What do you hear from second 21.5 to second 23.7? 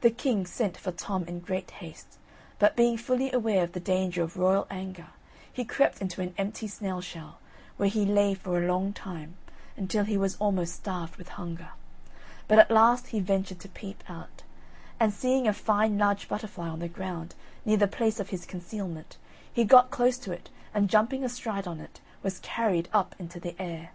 on it, was carried up into the